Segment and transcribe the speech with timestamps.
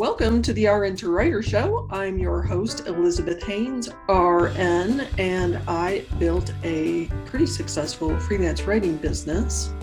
[0.00, 1.86] Welcome to the RN to Writer Show.
[1.90, 9.74] I'm your host, Elizabeth Hanes, RN, and I built a pretty successful freelance writing business.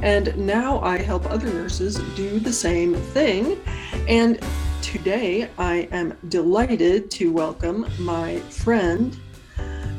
[0.00, 3.60] And now I help other nurses do the same thing.
[4.08, 4.40] And
[4.80, 9.14] today I am delighted to welcome my friend,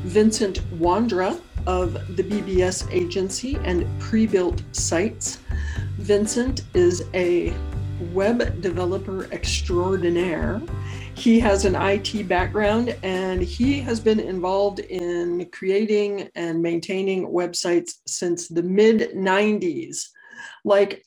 [0.02, 5.38] Vincent Wondra of the BBS agency and pre built sites.
[5.98, 7.54] Vincent is a
[8.12, 10.60] web developer extraordinaire.
[11.14, 17.92] He has an IT background and he has been involved in creating and maintaining websites
[18.06, 20.06] since the mid 90s.
[20.64, 21.04] Like,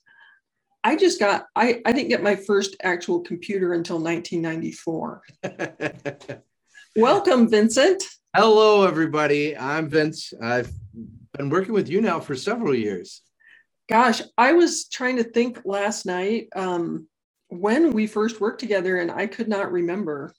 [0.83, 5.21] I just got, I, I didn't get my first actual computer until 1994.
[6.95, 8.03] Welcome, Vincent.
[8.35, 9.57] Hello, everybody.
[9.57, 10.33] I'm Vince.
[10.41, 10.71] I've
[11.37, 13.21] been working with you now for several years.
[13.89, 17.07] Gosh, I was trying to think last night um,
[17.49, 20.33] when we first worked together, and I could not remember.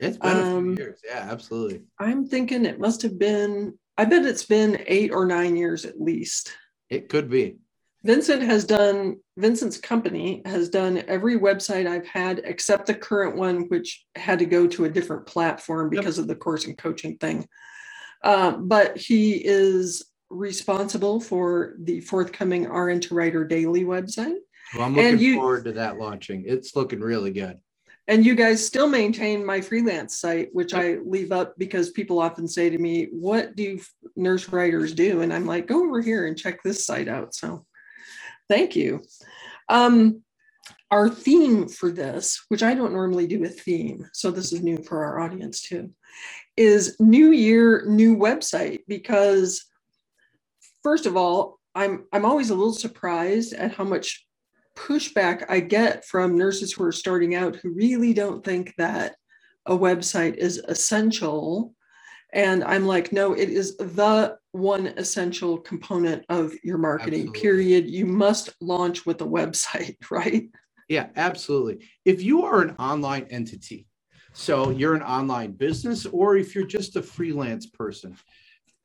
[0.00, 1.00] It's been um, a few years.
[1.04, 1.82] Yeah, absolutely.
[1.98, 6.00] I'm thinking it must have been, I bet it's been eight or nine years at
[6.00, 6.52] least.
[6.90, 7.56] It could be.
[8.04, 13.62] Vincent has done, Vincent's company has done every website I've had except the current one,
[13.68, 16.22] which had to go to a different platform because yep.
[16.22, 17.48] of the course and coaching thing.
[18.22, 24.36] Uh, but he is responsible for the forthcoming RN to Writer Daily website.
[24.74, 26.44] Well, I'm looking you, forward to that launching.
[26.46, 27.58] It's looking really good.
[28.06, 32.48] And you guys still maintain my freelance site, which I leave up because people often
[32.48, 33.78] say to me, What do
[34.16, 35.20] nurse writers do?
[35.20, 37.34] And I'm like, Go over here and check this site out.
[37.34, 37.66] So
[38.48, 39.02] thank you.
[39.68, 40.22] Um,
[40.90, 44.78] our theme for this, which I don't normally do a theme, so this is new
[44.78, 45.90] for our audience too,
[46.56, 49.66] is New Year, new website because
[50.88, 54.26] first of all, I'm I'm always a little surprised at how much
[54.74, 59.16] pushback I get from nurses who are starting out who really don't think that
[59.66, 61.74] a website is essential.
[62.32, 67.40] And I'm like, no, it is the one essential component of your marketing, absolutely.
[67.40, 67.90] period.
[67.90, 70.48] You must launch with a website, right?
[70.88, 71.86] Yeah, absolutely.
[72.06, 73.86] If you are an online entity,
[74.32, 78.16] so you're an online business, or if you're just a freelance person,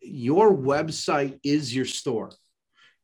[0.03, 2.31] your website is your store.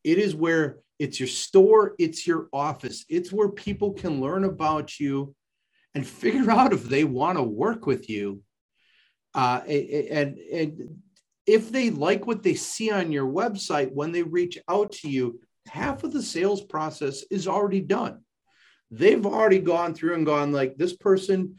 [0.03, 4.99] It is where it's your store, it's your office, it's where people can learn about
[4.99, 5.35] you
[5.95, 8.41] and figure out if they want to work with you.
[9.33, 11.01] Uh, and, and
[11.45, 15.39] if they like what they see on your website when they reach out to you,
[15.67, 18.21] half of the sales process is already done.
[18.91, 21.57] They've already gone through and gone like this person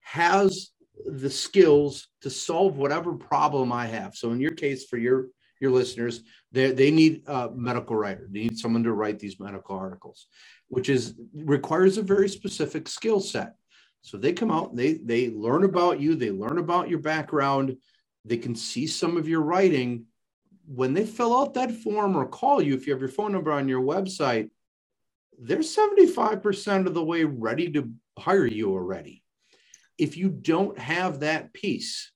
[0.00, 0.70] has
[1.06, 4.14] the skills to solve whatever problem I have.
[4.14, 5.28] So in your case, for your
[5.60, 6.22] your listeners,
[6.52, 8.26] they they need a medical writer.
[8.30, 10.26] They need someone to write these medical articles,
[10.68, 13.54] which is requires a very specific skill set.
[14.02, 17.76] So they come out, they they learn about you, they learn about your background,
[18.24, 20.06] they can see some of your writing.
[20.66, 23.50] When they fill out that form or call you, if you have your phone number
[23.50, 24.50] on your website,
[25.36, 29.24] they're 75% of the way ready to hire you already
[30.00, 32.10] if you don't have that piece,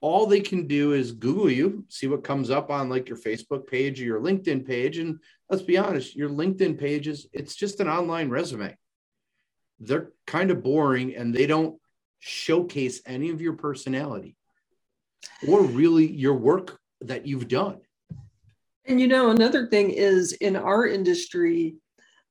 [0.00, 3.66] all they can do is Google you, see what comes up on like your Facebook
[3.66, 4.96] page or your LinkedIn page.
[4.96, 5.18] And
[5.50, 8.74] let's be honest, your LinkedIn pages, it's just an online resume.
[9.80, 11.78] They're kind of boring and they don't
[12.20, 14.34] showcase any of your personality
[15.46, 17.80] or really your work that you've done.
[18.86, 21.76] And you know, another thing is in our industry,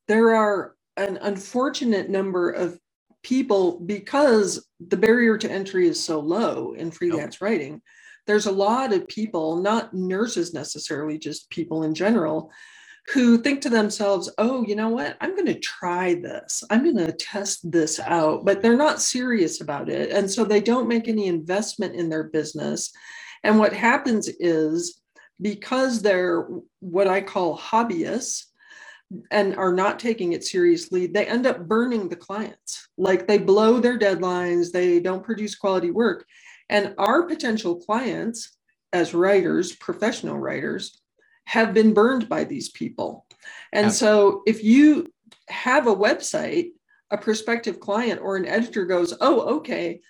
[0.07, 2.79] there are an unfortunate number of
[3.27, 7.81] people because the barrier to entry is so low in freelance writing
[8.25, 12.49] there's a lot of people not nurses necessarily just people in general
[13.13, 15.17] who think to themselves oh you know what?
[15.19, 16.63] I'm going to try this.
[16.69, 18.45] I'm going to test this out.
[18.45, 22.25] But they're not serious about it and so they don't make any investment in their
[22.25, 22.91] business.
[23.44, 25.01] And what happens is
[25.41, 26.47] because they're
[26.80, 28.45] what i call hobbyists
[29.31, 32.89] and are not taking it seriously, they end up burning the clients.
[32.98, 36.25] Like they blow their deadlines, they don't produce quality work.
[36.69, 38.57] And our potential clients,
[38.92, 41.01] as writers, professional writers,
[41.45, 43.25] have been burned by these people.
[43.71, 45.07] And so if you
[45.48, 46.71] have a website,
[47.09, 50.01] a prospective client or an editor goes, oh, okay,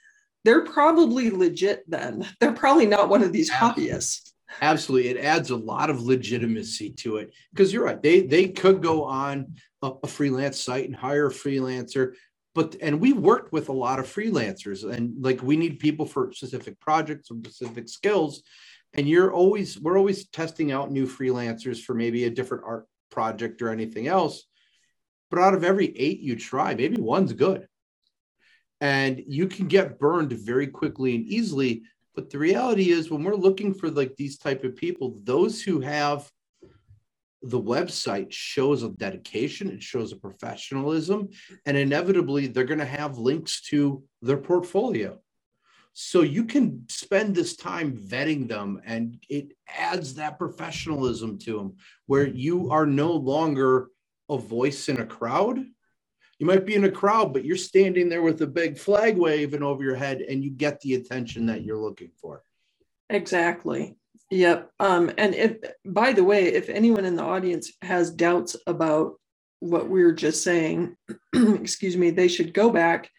[0.44, 2.26] they're probably legit then.
[2.40, 4.32] They're probably not one of these hobbyists.
[4.62, 8.02] Absolutely, it adds a lot of legitimacy to it because you're right.
[8.02, 12.14] They they could go on a, a, freelance site and hire a freelancer,
[12.56, 16.32] but and we worked with a lot of freelancers and like we need people for
[16.32, 18.42] specific projects and specific skills,
[18.94, 23.62] and you're always we're always testing out new freelancers for maybe a different art project
[23.62, 24.46] or anything else.
[25.30, 27.68] but out of every eight you try, maybe one's good.
[28.80, 31.84] And you can get burned very quickly and easily.
[32.18, 35.82] But the reality is when we're looking for like these type of people, those who
[35.82, 36.28] have
[37.44, 41.30] the website shows a dedication, it shows a professionalism,
[41.68, 45.20] and inevitably they're going to have links to their portfolio.
[45.94, 51.76] So you can spend this time vetting them, and it adds that professionalism to them
[52.08, 53.90] where you are no longer
[54.28, 55.64] a voice in a crowd.
[56.40, 59.64] You might be in a crowd, but you're standing there with a big flag waving
[59.64, 62.44] over your head, and you get the attention that you're looking for.
[63.10, 63.96] Exactly.
[64.30, 64.72] Yep.
[64.80, 69.16] Um, and if, by the way, if anyone in the audience has doubts about
[69.60, 70.96] what we are just saying,
[71.34, 73.10] excuse me, they should go back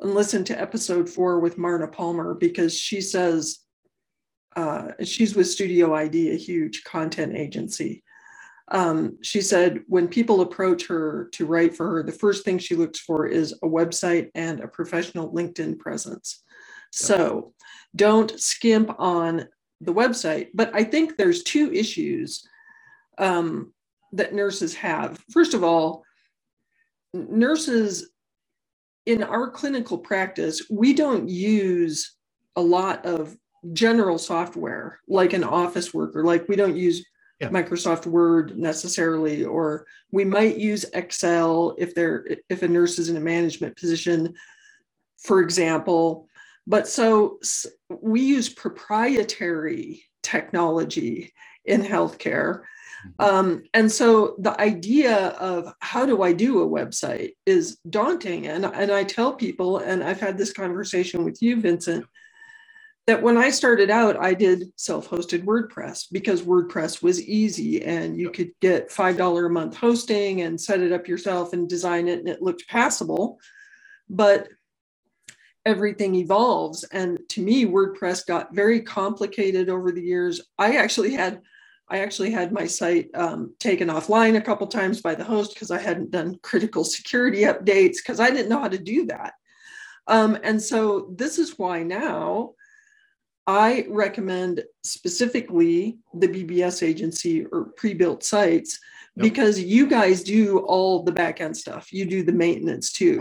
[0.00, 3.58] and listen to episode four with Marna Palmer because she says
[4.56, 8.02] uh, she's with Studio ID, a huge content agency.
[8.70, 12.74] Um, she said when people approach her to write for her, the first thing she
[12.74, 16.42] looks for is a website and a professional LinkedIn presence.
[16.92, 17.52] So
[17.96, 19.48] don't skimp on
[19.80, 20.48] the website.
[20.54, 22.46] But I think there's two issues
[23.16, 23.72] um,
[24.12, 25.22] that nurses have.
[25.30, 26.04] First of all,
[27.12, 28.10] nurses
[29.06, 32.16] in our clinical practice, we don't use
[32.56, 33.36] a lot of
[33.72, 37.04] general software like an office worker, like we don't use
[37.40, 37.48] yeah.
[37.48, 43.16] Microsoft Word necessarily, or we might use Excel if they're if a nurse is in
[43.16, 44.34] a management position,
[45.18, 46.28] for example.
[46.66, 47.38] But so
[47.88, 51.32] we use proprietary technology
[51.64, 52.62] in healthcare.
[53.20, 53.24] Mm-hmm.
[53.24, 58.48] Um, and so the idea of how do I do a website is daunting.
[58.48, 62.04] And, and I tell people, and I've had this conversation with you, Vincent,
[63.08, 68.20] that when I started out, I did self hosted WordPress because WordPress was easy and
[68.20, 72.18] you could get $5 a month hosting and set it up yourself and design it
[72.18, 73.38] and it looked passable.
[74.10, 74.48] But
[75.64, 76.84] everything evolves.
[76.84, 80.42] And to me, WordPress got very complicated over the years.
[80.58, 81.40] I actually had
[81.88, 85.70] I actually had my site um, taken offline a couple times by the host because
[85.70, 89.32] I hadn't done critical security updates because I didn't know how to do that.
[90.06, 92.52] Um, and so this is why now
[93.48, 98.78] I recommend specifically the BBS agency or pre-built sites
[99.16, 99.24] yep.
[99.24, 101.90] because you guys do all the back end stuff.
[101.90, 103.18] You do the maintenance too.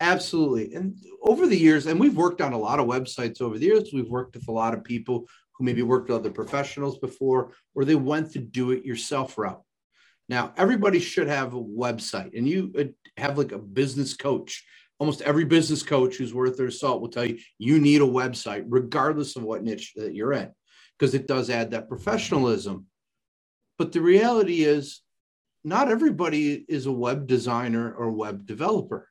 [0.00, 0.74] Absolutely.
[0.74, 0.94] And
[1.24, 4.08] over the years, and we've worked on a lot of websites over the years, we've
[4.08, 7.96] worked with a lot of people who maybe worked with other professionals before, or they
[7.96, 9.60] went the do it yourself route.
[10.28, 12.84] Now, everybody should have a website, and you uh,
[13.20, 14.64] have like a business coach.
[14.98, 18.64] Almost every business coach who's worth their salt will tell you you need a website,
[18.66, 20.50] regardless of what niche that you're in,
[20.98, 22.86] because it does add that professionalism.
[23.78, 25.00] But the reality is,
[25.64, 29.08] not everybody is a web designer or web developer.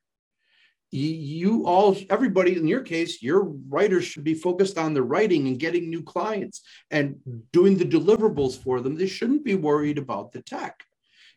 [0.92, 5.60] You all everybody in your case your writers should be focused on the writing and
[5.60, 6.62] getting new clients
[6.92, 7.18] and
[7.51, 8.95] doing the deliverables for them.
[8.95, 10.81] They shouldn't be worried about the tech.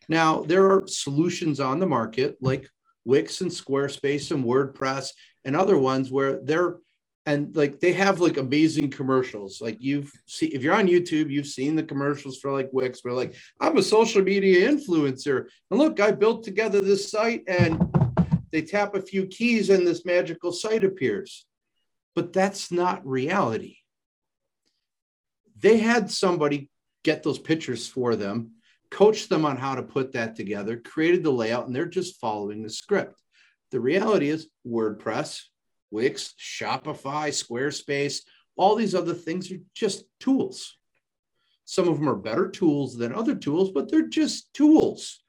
[0.07, 2.69] Now there are solutions on the market like
[3.05, 5.09] wix and squarespace and wordpress
[5.45, 6.77] and other ones where they're
[7.27, 11.45] and like they have like amazing commercials like you've seen if you're on youtube you've
[11.45, 15.99] seen the commercials for like wix where like i'm a social media influencer and look
[15.99, 17.79] i built together this site and
[18.51, 21.45] they tap a few keys and this magical site appears.
[22.15, 23.77] But that's not reality.
[25.57, 26.69] They had somebody
[27.03, 28.55] get those pictures for them,
[28.91, 32.61] coach them on how to put that together, created the layout, and they're just following
[32.61, 33.21] the script.
[33.71, 35.41] The reality is WordPress,
[35.89, 38.21] Wix, Shopify, Squarespace,
[38.57, 40.77] all these other things are just tools.
[41.65, 45.21] Some of them are better tools than other tools, but they're just tools.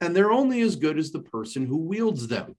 [0.00, 2.54] And they're only as good as the person who wields them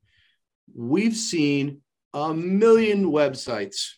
[0.75, 1.81] we've seen
[2.13, 3.93] a million websites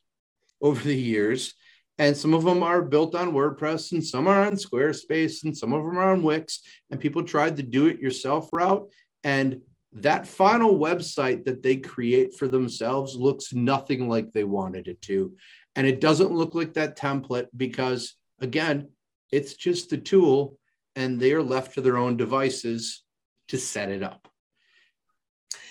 [0.62, 1.53] over the years,
[2.01, 5.72] and some of them are built on WordPress, and some are on Squarespace, and some
[5.72, 6.62] of them are on Wix.
[6.89, 8.89] And people tried the do it yourself route.
[9.24, 9.62] And
[9.93, 15.36] that final website that they create for themselves looks nothing like they wanted it to.
[15.75, 18.89] And it doesn't look like that template because, again,
[19.31, 20.58] it's just a tool
[20.96, 23.03] and they are left to their own devices
[23.50, 24.27] to set it up.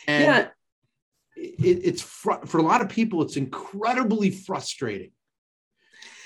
[0.07, 0.49] And yeah
[1.41, 5.11] it, it's fr- for a lot of people, it's incredibly frustrating.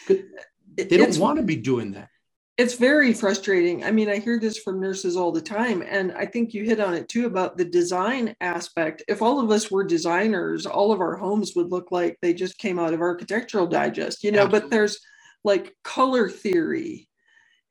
[0.08, 2.08] They don't want to be doing that.
[2.56, 3.82] It's very frustrating.
[3.84, 5.82] I mean, I hear this from nurses all the time.
[5.82, 9.02] And I think you hit on it too about the design aspect.
[9.08, 12.58] If all of us were designers, all of our homes would look like they just
[12.58, 14.60] came out of Architectural Digest, you know, Absolutely.
[14.60, 15.00] but there's
[15.42, 17.08] like color theory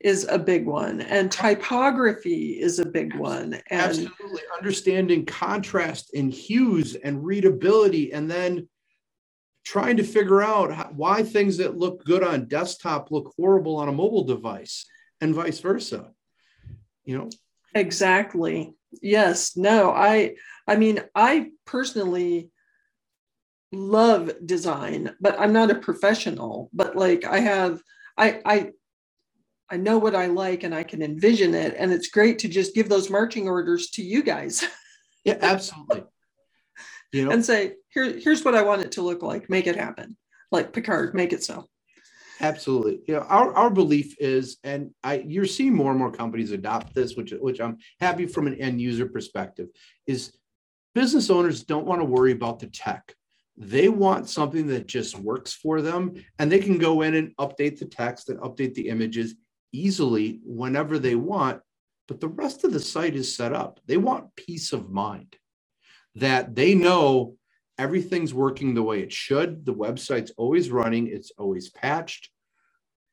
[0.00, 6.30] is a big one and typography is a big one and absolutely understanding contrast and
[6.30, 8.68] hues and readability and then
[9.64, 13.88] trying to figure out how, why things that look good on desktop look horrible on
[13.88, 14.86] a mobile device
[15.20, 16.10] and vice versa
[17.04, 17.28] you know
[17.74, 20.34] exactly yes no i
[20.68, 22.50] i mean i personally
[23.72, 27.80] love design but i'm not a professional but like i have
[28.16, 28.70] i i
[29.70, 31.74] I know what I like and I can envision it.
[31.76, 34.64] And it's great to just give those marching orders to you guys.
[35.24, 36.04] Yeah, absolutely.
[37.12, 39.48] Know, and say, here, here's what I want it to look like.
[39.48, 40.16] Make it happen.
[40.50, 41.66] Like Picard, make it so.
[42.40, 43.00] Absolutely.
[43.06, 46.94] You know, our, our belief is, and I you're seeing more and more companies adopt
[46.94, 49.68] this, which which I'm happy from an end user perspective,
[50.06, 50.36] is
[50.94, 53.14] business owners don't want to worry about the tech.
[53.56, 57.78] They want something that just works for them and they can go in and update
[57.78, 59.36] the text and update the images
[59.72, 61.60] easily whenever they want,
[62.08, 63.78] but the rest of the site is set up.
[63.86, 65.36] They want peace of mind
[66.16, 67.36] that they know
[67.78, 69.64] everything's working the way it should.
[69.64, 72.30] The website's always running, it's always patched.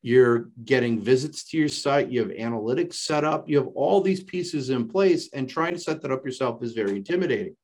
[0.04, 4.24] You're getting visits to your site, you have analytics set up, you have all these
[4.24, 7.56] pieces in place, and trying to set that up yourself is very intimidating.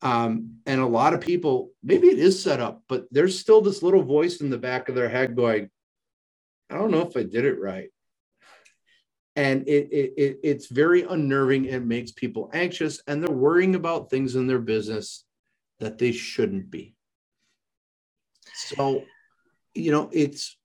[0.00, 3.82] Um, and a lot of people, maybe it is set up, but there's still this
[3.82, 5.68] little voice in the back of their head going,
[6.70, 7.90] I don't know if I did it right
[9.38, 14.10] and it, it, it, it's very unnerving and makes people anxious and they're worrying about
[14.10, 15.24] things in their business
[15.80, 16.94] that they shouldn't be.
[18.54, 19.04] So
[19.74, 20.56] you know it's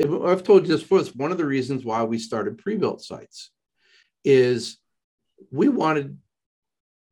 [0.00, 3.50] i've told you this before it's one of the reasons why we started pre-built sites
[4.24, 4.78] is
[5.50, 6.18] we wanted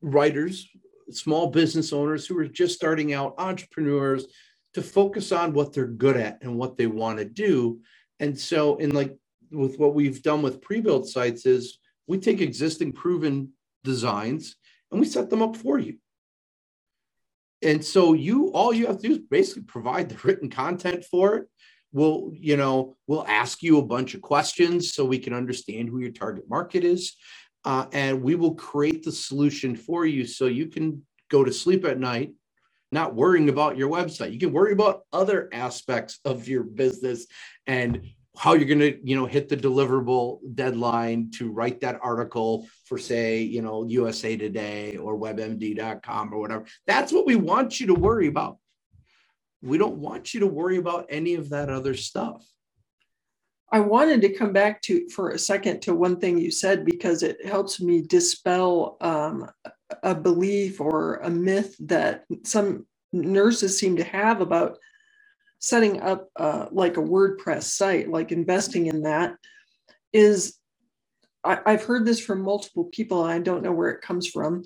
[0.00, 0.68] writers
[1.10, 4.26] small business owners who are just starting out entrepreneurs
[4.74, 7.80] to focus on what they're good at and what they want to do.
[8.20, 9.16] And so in like
[9.52, 13.52] with what we've done with pre-built sites is we take existing proven
[13.84, 14.56] designs
[14.90, 15.96] and we set them up for you.
[17.62, 21.36] And so you all you have to do is basically provide the written content for
[21.36, 21.48] it.
[21.92, 26.00] We'll, you know, we'll ask you a bunch of questions so we can understand who
[26.00, 27.14] your target market is.
[27.64, 31.84] Uh, and we will create the solution for you so you can go to sleep
[31.84, 32.32] at night
[32.92, 34.32] not worrying about your website.
[34.32, 37.26] You can worry about other aspects of your business
[37.66, 42.66] and how you're going to you know hit the deliverable deadline to write that article
[42.84, 46.64] for say you know usa today or webmd.com or whatever.
[46.86, 48.58] That's what we want you to worry about.
[49.62, 52.44] We don't want you to worry about any of that other stuff.
[53.70, 57.22] I wanted to come back to for a second to one thing you said because
[57.22, 59.48] it helps me dispel um,
[60.02, 64.78] a belief or a myth that some nurses seem to have about
[65.62, 69.36] setting up uh, like a WordPress site, like investing in that,
[70.12, 70.58] is
[71.44, 73.22] I, I've heard this from multiple people.
[73.22, 74.64] I don't know where it comes from.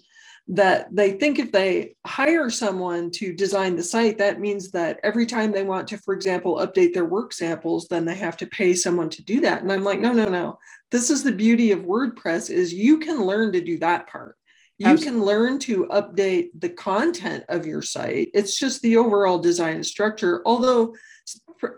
[0.48, 5.26] That they think if they hire someone to design the site, that means that every
[5.26, 8.72] time they want to, for example, update their work samples, then they have to pay
[8.72, 9.62] someone to do that.
[9.62, 10.58] And I'm like, no, no, no.
[10.90, 14.36] This is the beauty of WordPress is you can learn to do that part
[14.78, 15.20] you Absolutely.
[15.20, 18.30] can learn to update the content of your site.
[18.34, 20.94] It's just the overall design structure although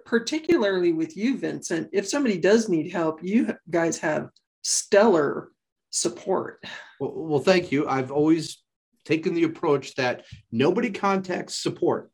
[0.05, 4.31] particularly with you vincent if somebody does need help you guys have
[4.63, 5.51] stellar
[5.91, 6.63] support.
[7.01, 7.89] Well, well thank you.
[7.89, 8.63] I've always
[9.05, 12.11] taken the approach that nobody contacts support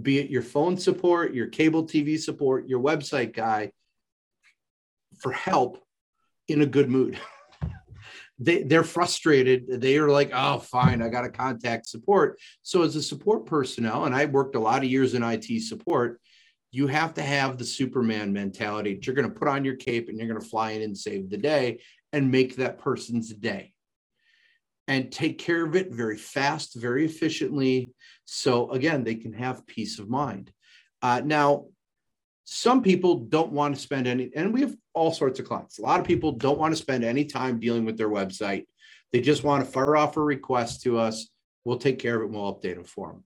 [0.00, 3.70] be it your phone support your cable tv support your website guy
[5.18, 5.82] for help
[6.48, 7.18] in a good mood
[8.38, 9.80] they, they're frustrated.
[9.80, 12.38] They are like, oh, fine, I got to contact support.
[12.62, 16.20] So, as a support personnel, and I worked a lot of years in IT support,
[16.70, 18.98] you have to have the Superman mentality.
[19.02, 21.30] You're going to put on your cape and you're going to fly in and save
[21.30, 21.80] the day
[22.12, 23.72] and make that person's day
[24.88, 27.86] and take care of it very fast, very efficiently.
[28.26, 30.52] So, again, they can have peace of mind.
[31.00, 31.66] Uh, now,
[32.48, 35.80] some people don't want to spend any, and we have all sorts of clients.
[35.80, 38.66] A lot of people don't want to spend any time dealing with their website.
[39.12, 41.28] They just want to fire off a request to us.
[41.64, 43.24] We'll take care of it and we'll update it for them.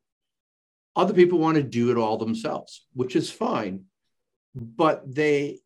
[0.97, 3.85] Other people want to do it all themselves, which is fine.
[4.55, 5.59] But they,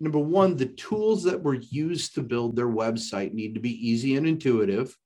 [0.00, 4.16] number one, the tools that were used to build their website need to be easy
[4.16, 4.96] and intuitive.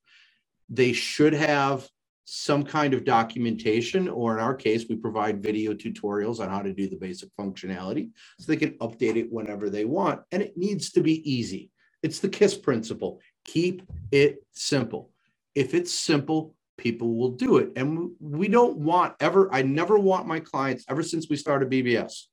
[0.69, 1.85] They should have
[2.29, 6.73] some kind of documentation, or in our case, we provide video tutorials on how to
[6.73, 10.19] do the basic functionality so they can update it whenever they want.
[10.33, 11.71] And it needs to be easy.
[12.03, 13.81] It's the KISS principle keep
[14.11, 15.09] it simple.
[15.55, 17.71] If it's simple, people will do it.
[17.77, 22.23] And we don't want ever, I never want my clients, ever since we started BBS,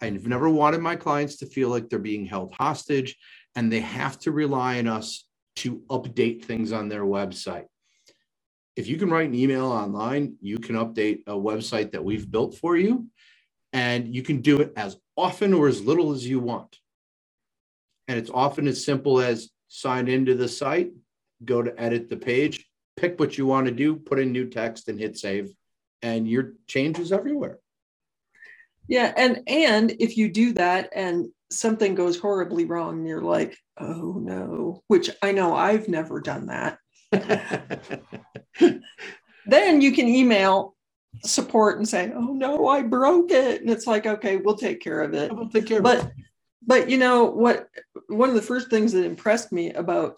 [0.00, 3.16] I've never wanted my clients to feel like they're being held hostage
[3.54, 7.66] and they have to rely on us to update things on their website.
[8.78, 12.54] If you can write an email online, you can update a website that we've built
[12.54, 13.08] for you,
[13.72, 16.78] and you can do it as often or as little as you want.
[18.06, 20.92] And it's often as simple as sign into the site,
[21.44, 22.64] go to edit the page,
[22.96, 25.50] pick what you want to do, put in new text, and hit save,
[26.02, 27.58] and your change is everywhere.
[28.86, 34.20] Yeah, and and if you do that and something goes horribly wrong, you're like, oh
[34.20, 36.78] no, which I know I've never done that.
[39.46, 40.74] then you can email
[41.24, 43.60] support and say, oh no, I broke it.
[43.60, 45.34] And it's like, okay, we'll take care of it.
[45.34, 46.12] We'll take care but, of it.
[46.66, 47.68] But you know what?
[48.08, 50.16] One of the first things that impressed me about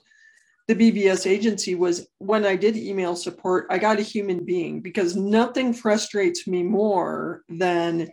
[0.67, 5.17] the BBS agency was when I did email support, I got a human being because
[5.17, 8.09] nothing frustrates me more than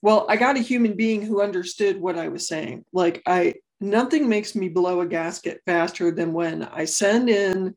[0.00, 2.84] well, I got a human being who understood what I was saying.
[2.92, 7.74] Like I nothing makes me blow a gasket faster than when I send in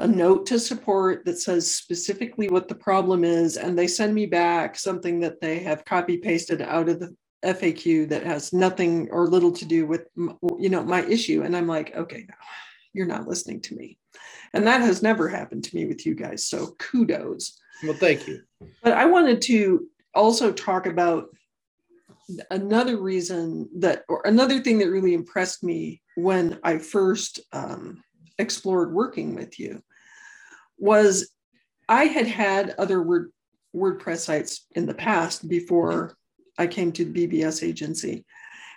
[0.00, 4.24] a note to support that says specifically what the problem is and they send me
[4.24, 7.14] back something that they have copy pasted out of the
[7.44, 10.06] FAQ that has nothing or little to do with
[10.58, 11.42] you know my issue.
[11.42, 12.34] And I'm like okay no
[12.92, 13.98] you're not listening to me.
[14.52, 17.58] And that has never happened to me with you guys so kudos.
[17.84, 18.42] Well thank you.
[18.82, 21.28] But I wanted to also talk about
[22.50, 28.02] another reason that, or another thing that really impressed me when I first um,
[28.38, 29.82] explored working with you
[30.80, 31.30] was
[31.88, 33.30] I had had other Word,
[33.74, 36.16] WordPress sites in the past before
[36.58, 38.24] I came to the BBS agency.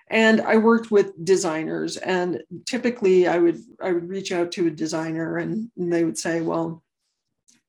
[0.10, 4.72] And I worked with designers, and typically I would I would reach out to a
[4.72, 6.84] designer, and, and they would say, "Well,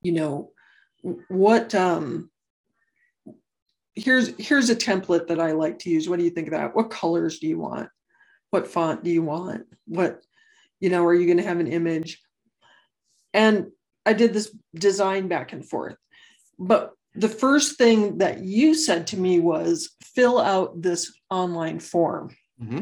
[0.02, 0.50] you know,
[1.28, 2.30] what um,
[3.94, 6.08] here's here's a template that I like to use.
[6.08, 6.74] What do you think of that?
[6.74, 7.88] What colors do you want?
[8.50, 9.66] What font do you want?
[9.86, 10.22] What,
[10.80, 12.22] you know, are you going to have an image?
[13.32, 13.70] And
[14.06, 15.96] I did this design back and forth.
[16.58, 22.36] But the first thing that you said to me was fill out this online form.
[22.62, 22.80] Mm-hmm.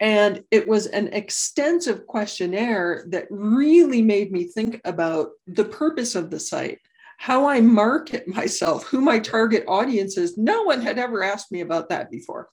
[0.00, 6.30] And it was an extensive questionnaire that really made me think about the purpose of
[6.30, 6.78] the site
[7.18, 10.36] how I market myself, who my target audience is.
[10.36, 12.48] No one had ever asked me about that before.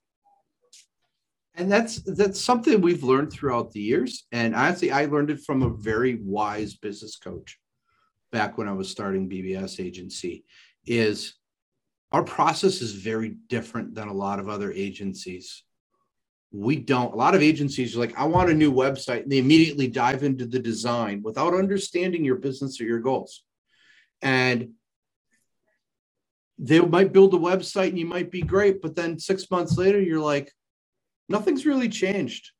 [1.55, 4.25] And that's that's something we've learned throughout the years.
[4.31, 7.59] And honestly, I learned it from a very wise business coach
[8.33, 10.43] back when I was starting BBS agency.
[10.85, 11.35] Is
[12.11, 15.63] our process is very different than a lot of other agencies.
[16.51, 19.37] We don't, a lot of agencies are like, I want a new website, and they
[19.37, 23.43] immediately dive into the design without understanding your business or your goals
[24.23, 24.69] and
[26.57, 30.01] they might build a website and you might be great but then six months later
[30.01, 30.51] you're like
[31.29, 32.51] nothing's really changed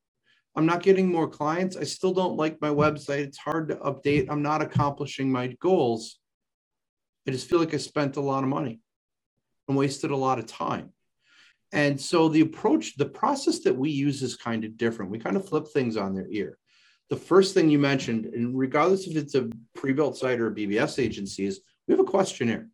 [0.56, 1.76] i'm not getting more clients.
[1.76, 3.20] I still don't like my website.
[3.20, 4.28] It's hard to update.
[4.30, 6.20] I'm not accomplishing my goals.
[7.28, 8.82] I just feel like i spent a lot of money
[9.68, 10.92] and wasted a lot of time.
[11.72, 15.12] And so the approach the process that we use is kind of different.
[15.12, 16.58] We kind of flip things on their ear.
[17.10, 21.00] The first thing you mentioned, and regardless if it's a pre-built site or a BBS
[21.00, 22.68] agency, is we have a questionnaire.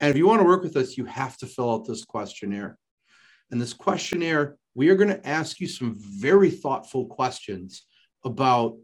[0.00, 2.78] And if you want to work with us, you have to fill out this questionnaire.
[3.50, 7.86] And this questionnaire, we are going to ask you some very thoughtful questions
[8.24, 8.76] about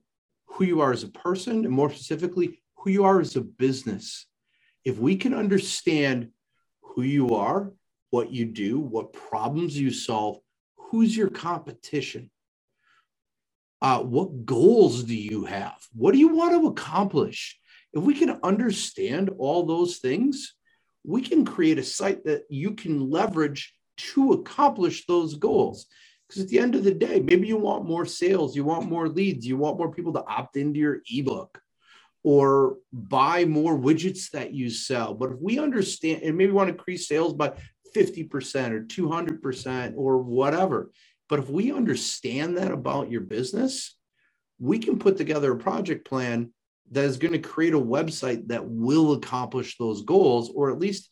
[0.46, 4.26] who you are as a person, and more specifically, who you are as a business.
[4.84, 6.30] If we can understand
[6.82, 7.72] who you are,
[8.10, 10.38] what you do, what problems you solve,
[10.76, 12.30] who's your competition,
[13.82, 15.76] uh, what goals do you have?
[15.94, 17.58] What do you want to accomplish?
[17.92, 20.54] If we can understand all those things,
[21.04, 23.74] we can create a site that you can leverage
[24.14, 25.86] to accomplish those goals.
[26.26, 29.08] Because at the end of the day, maybe you want more sales, you want more
[29.08, 31.60] leads, you want more people to opt into your ebook
[32.22, 35.14] or buy more widgets that you sell.
[35.14, 37.54] But if we understand, and maybe want to increase sales by
[37.96, 40.92] 50% or 200% or whatever,
[41.28, 43.96] but if we understand that about your business,
[44.58, 46.52] we can put together a project plan
[46.90, 51.08] that is going to create a website that will accomplish those goals or at least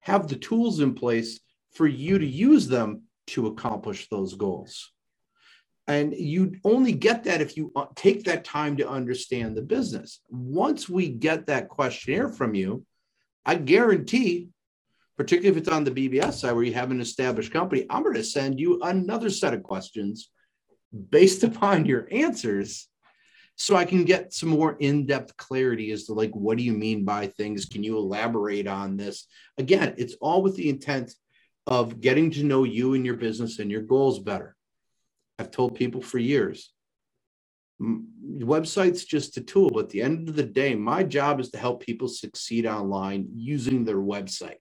[0.00, 1.40] have the tools in place
[1.72, 4.92] for you to use them to accomplish those goals.
[5.86, 10.20] And you only get that if you uh, take that time to understand the business.
[10.28, 12.84] Once we get that questionnaire from you,
[13.44, 14.50] I guarantee
[15.20, 18.14] particularly if it's on the BBS side where you have an established company, I'm going
[18.14, 20.30] to send you another set of questions
[21.10, 22.88] based upon your answers
[23.54, 27.04] so I can get some more in-depth clarity as to like what do you mean
[27.04, 27.66] by things?
[27.66, 29.26] Can you elaborate on this?
[29.58, 31.12] Again, it's all with the intent
[31.66, 34.56] of getting to know you and your business and your goals better.
[35.38, 36.72] I've told people for years
[37.80, 39.70] website's just a tool.
[39.72, 43.28] But at the end of the day my job is to help people succeed online
[43.34, 44.58] using their website.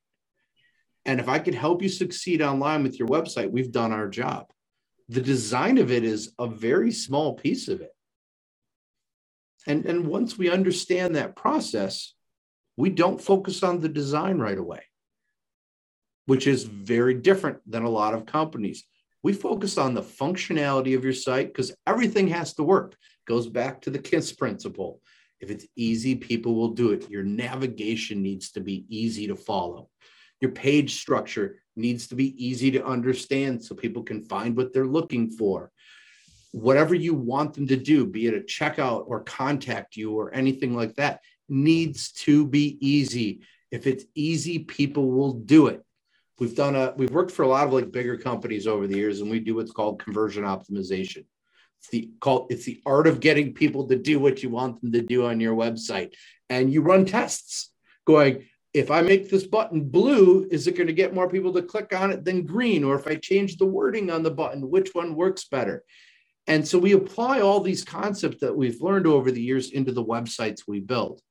[1.06, 4.48] And if i could help you succeed online with your website we've done our job.
[5.10, 7.92] The design of it is a very small piece of it.
[9.68, 12.14] And and once we understand that process
[12.78, 14.84] we don't focus on the design right away
[16.30, 18.86] which is very different than a lot of companies
[19.22, 22.96] we focus on the functionality of your site because everything has to work.
[23.28, 25.02] Goes back to the KISS principle.
[25.42, 27.10] If it's easy, people will do it.
[27.10, 29.90] Your navigation needs to be easy to follow.
[30.42, 34.86] Your page structure needs to be easy to understand so people can find what they're
[34.86, 35.72] looking for.
[36.52, 40.76] Whatever you want them to do, be it a checkout or contact you or anything
[40.76, 43.42] like that, needs to be easy.
[43.70, 45.84] If it's easy, people will do it
[46.40, 49.22] we've done a we've worked for a lot of like bigger companies over the years
[49.22, 51.26] and we do what's called conversion optimization.
[51.80, 54.92] It's the call it's the art of getting people to do what you want them
[54.94, 56.14] to do on your website.
[56.50, 57.72] And you run tests
[58.06, 61.62] going if i make this button blue is it going to get more people to
[61.62, 62.84] click on it than green?
[62.84, 65.84] Or if i change the wording on the button which one works better?
[66.48, 70.04] And so we apply all these concepts that we've learned over the years into the
[70.04, 71.22] websites we build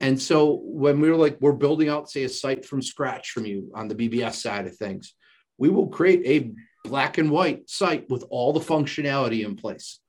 [0.00, 3.46] and so when we were like, we're building out, say, a site from scratch from
[3.46, 5.14] you on the BBS side of things,
[5.56, 10.00] we will create a black and white site with all the functionality in place.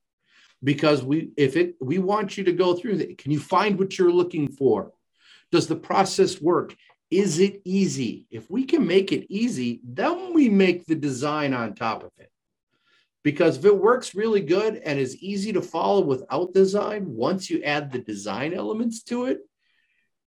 [0.62, 3.16] Because we, if it, we want you to go through that.
[3.18, 4.92] Can you find what you're looking for?
[5.52, 6.74] Does the process work?
[7.10, 8.26] Is it easy?
[8.30, 12.30] If we can make it easy, then we make the design on top of it.
[13.22, 17.62] Because if it works really good and is easy to follow without design, once you
[17.62, 19.47] add the design elements to it,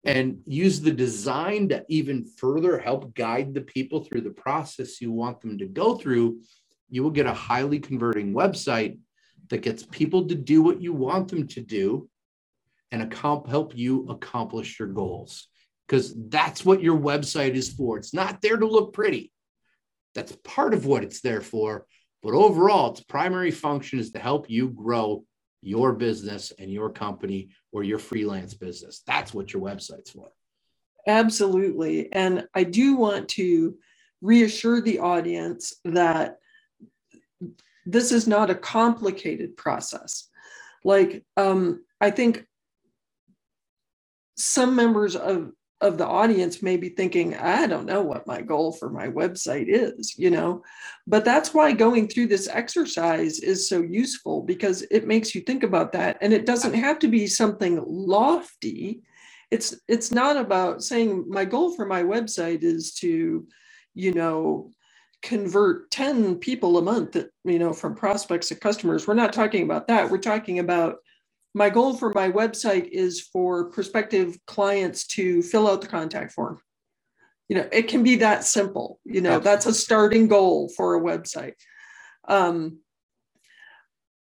[0.05, 5.11] and use the design to even further help guide the people through the process you
[5.11, 6.41] want them to go through,
[6.91, 8.99] you will get a highly converting website
[9.49, 12.09] that gets people to do what you want them to do
[12.91, 15.49] and help you accomplish your goals.
[15.87, 17.99] Because that's what your website is for.
[17.99, 19.33] It's not there to look pretty.
[20.15, 21.87] That's part of what it's there for.
[22.23, 25.25] But overall, its primary function is to help you grow
[25.65, 29.03] your business and your company or your freelance business.
[29.07, 30.29] That's what your website's for.
[31.07, 32.13] Absolutely.
[32.13, 33.77] And I do want to
[34.21, 36.39] reassure the audience that
[37.87, 40.29] this is not a complicated process.
[40.85, 42.47] Like, um, I think
[44.37, 48.73] some members of of the audience may be thinking, I don't know what my goal
[48.73, 50.63] for my website is, you know.
[51.07, 55.63] But that's why going through this exercise is so useful because it makes you think
[55.63, 56.19] about that.
[56.21, 59.03] And it doesn't have to be something lofty.
[59.51, 63.47] It's it's not about saying my goal for my website is to,
[63.95, 64.71] you know,
[65.23, 69.07] convert 10 people a month you know, from prospects to customers.
[69.07, 70.11] We're not talking about that.
[70.11, 70.97] We're talking about
[71.55, 76.61] my goal for my website is for prospective clients to fill out the contact form.
[77.49, 78.99] You know, it can be that simple.
[79.05, 79.51] You know, Absolutely.
[79.51, 81.55] that's a starting goal for a website.
[82.27, 82.79] Um,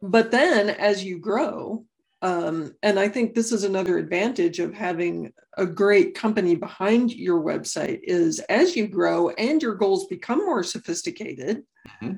[0.01, 1.83] but then as you grow,
[2.21, 7.41] um, and I think this is another advantage of having a great company behind your
[7.41, 12.13] website is as you grow and your goals become more sophisticated, mm-hmm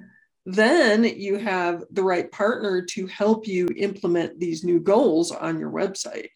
[0.46, 5.72] then you have the right partner to help you implement these new goals on your
[5.72, 6.30] website.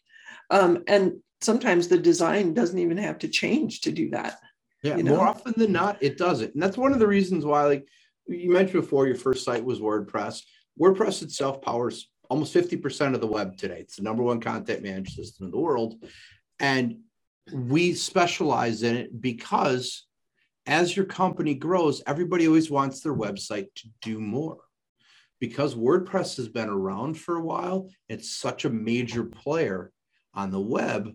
[0.50, 4.38] Um, and sometimes the design doesn't even have to change to do that.
[4.82, 5.16] Yeah, you know?
[5.16, 6.54] more often than not, it doesn't.
[6.54, 7.88] And that's one of the reasons why, like
[8.26, 10.42] you mentioned before, your first site was WordPress.
[10.80, 13.80] WordPress itself powers almost 50% of the web today.
[13.80, 15.94] It's the number one content management system in the world.
[16.60, 16.98] And
[17.52, 20.06] we specialize in it because
[20.66, 24.58] as your company grows, everybody always wants their website to do more.
[25.40, 29.92] Because WordPress has been around for a while, it's such a major player
[30.32, 31.14] on the web.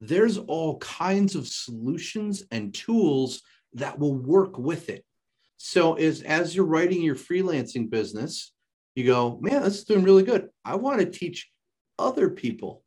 [0.00, 3.42] There's all kinds of solutions and tools
[3.74, 5.04] that will work with it.
[5.58, 8.52] So, as, as you're writing your freelancing business,
[8.94, 10.48] you go, man, this is doing really good.
[10.64, 11.50] I want to teach
[11.98, 12.82] other people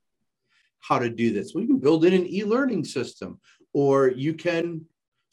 [0.80, 1.54] how to do this.
[1.54, 3.40] Well, you can build in an e learning system,
[3.74, 4.86] or you can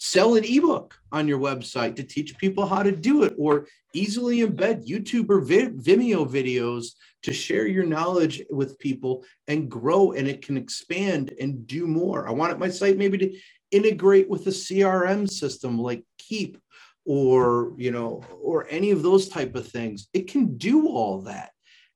[0.02, 4.38] sell an ebook on your website to teach people how to do it or easily
[4.38, 10.42] embed youtube or vimeo videos to share your knowledge with people and grow and it
[10.42, 12.28] can expand and do more.
[12.28, 13.36] I want my site maybe to
[13.70, 16.58] integrate with a crm system like Keap
[17.04, 20.08] or you know or any of those type of things.
[20.12, 21.50] It can do all that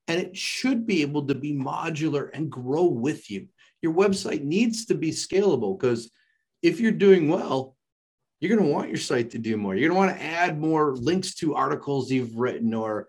[0.09, 3.49] and it should be able to be modular and grow with you.
[3.83, 6.11] Your website needs to be scalable because
[6.62, 7.74] if you're doing well
[8.40, 9.75] you're going to want your site to do more.
[9.75, 13.09] You're going to want to add more links to articles you've written or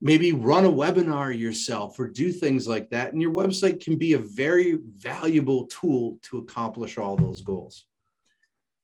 [0.00, 3.12] maybe run a webinar yourself or do things like that.
[3.12, 7.86] And your website can be a very valuable tool to accomplish all those goals.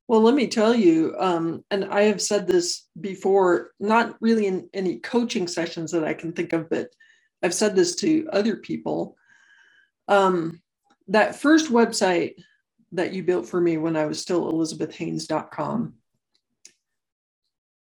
[0.09, 4.69] Well, let me tell you, um, and I have said this before, not really in
[4.75, 6.89] any coaching sessions that I can think of, but
[7.43, 9.17] I've said this to other people.
[10.09, 10.61] Um,
[11.09, 12.35] that first website
[12.93, 15.95] that you built for me when I was still elizabethhanes.com.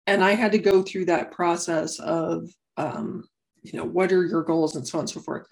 [0.06, 3.24] And I had to go through that process of, um,
[3.62, 5.46] you know, what are your goals and so on and so forth.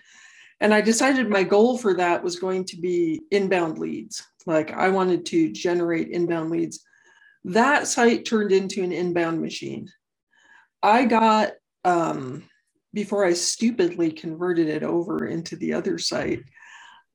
[0.60, 4.26] And I decided my goal for that was going to be inbound leads.
[4.46, 6.84] Like I wanted to generate inbound leads.
[7.44, 9.88] That site turned into an inbound machine.
[10.82, 11.52] I got,
[11.84, 12.44] um,
[12.92, 16.42] before I stupidly converted it over into the other site,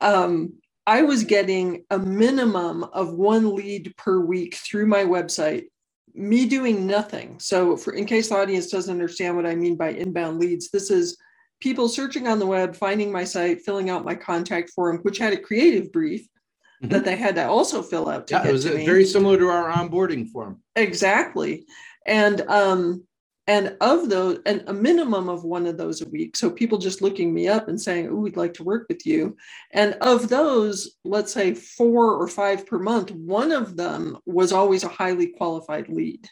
[0.01, 0.53] um,
[0.87, 5.65] I was getting a minimum of one lead per week through my website,
[6.13, 7.39] me doing nothing.
[7.39, 10.91] So, for in case the audience doesn't understand what I mean by inbound leads, this
[10.91, 11.17] is
[11.59, 15.33] people searching on the web, finding my site, filling out my contact form, which had
[15.33, 16.89] a creative brief mm-hmm.
[16.89, 18.29] that they had to also fill out.
[18.29, 20.61] yeah, it was very similar to our onboarding form.
[20.75, 21.65] Exactly.
[22.05, 23.07] And um,
[23.47, 26.35] and of those and a minimum of one of those a week.
[26.35, 29.37] So people just looking me up and saying oh we'd like to work with you.
[29.71, 34.83] And of those let's say four or five per month one of them was always
[34.83, 36.27] a highly qualified lead.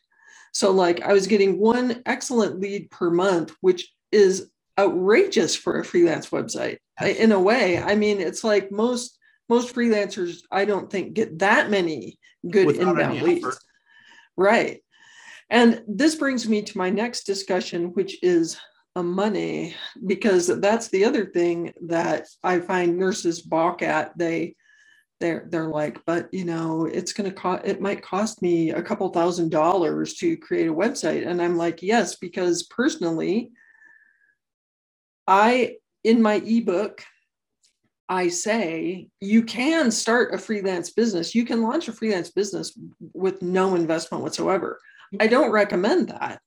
[0.54, 4.50] So like i was getting one excellent lead per month which is
[4.80, 6.78] outrageous for a freelance website.
[7.02, 11.70] In a way i mean it's like most most freelancers i don't think get that
[11.70, 12.18] many
[12.50, 13.60] good Without inbound leads.
[14.38, 14.83] right
[15.50, 18.58] and this brings me to my next discussion, which is
[18.96, 19.76] a money,
[20.06, 24.18] because that's the other thing that I find nurses balk at.
[24.18, 24.56] They
[25.20, 29.08] they're they're like, but you know, it's gonna cost it might cost me a couple
[29.10, 31.28] thousand dollars to create a website.
[31.28, 33.52] And I'm like, yes, because personally,
[35.28, 37.04] I in my ebook,
[38.10, 41.34] I say you can start a freelance business.
[41.34, 42.78] You can launch a freelance business
[43.14, 44.80] with no investment whatsoever.
[45.20, 46.40] I don't recommend that.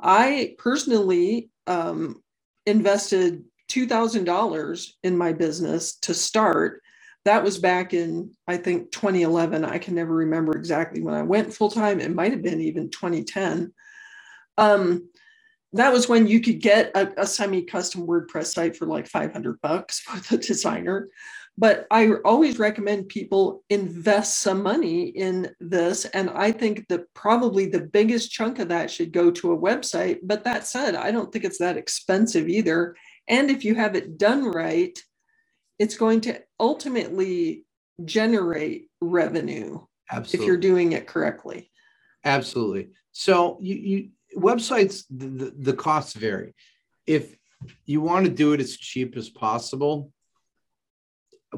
[0.00, 2.22] I personally um,
[2.66, 6.82] invested $2,000 in my business to start.
[7.24, 9.64] That was back in, I think, 2011.
[9.64, 12.00] I can never remember exactly when I went full time.
[12.00, 13.72] It might have been even 2010.
[14.58, 15.08] Um,
[15.72, 19.60] that was when you could get a, a semi custom WordPress site for like 500
[19.60, 21.08] bucks with a designer.
[21.56, 26.04] But I always recommend people invest some money in this.
[26.06, 30.18] And I think that probably the biggest chunk of that should go to a website.
[30.24, 32.96] But that said, I don't think it's that expensive either.
[33.28, 34.98] And if you have it done right,
[35.78, 37.64] it's going to ultimately
[38.04, 40.44] generate revenue Absolutely.
[40.44, 41.70] if you're doing it correctly.
[42.24, 42.88] Absolutely.
[43.12, 46.54] So you, you websites, the, the, the costs vary.
[47.06, 47.36] If
[47.84, 50.10] you want to do it as cheap as possible,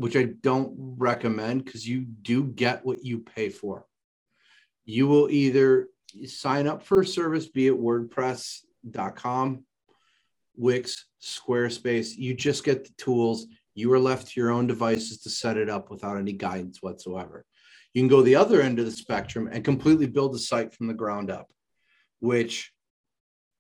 [0.01, 3.87] which I don't recommend because you do get what you pay for.
[4.85, 5.89] You will either
[6.27, 9.65] sign up for a service, be it WordPress.com,
[10.57, 12.17] Wix, Squarespace.
[12.17, 13.47] You just get the tools.
[13.75, 17.45] You are left to your own devices to set it up without any guidance whatsoever.
[17.93, 20.87] You can go the other end of the spectrum and completely build a site from
[20.87, 21.51] the ground up,
[22.21, 22.73] which